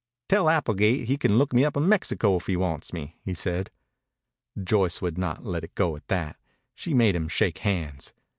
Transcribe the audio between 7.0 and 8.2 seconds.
him shake hands.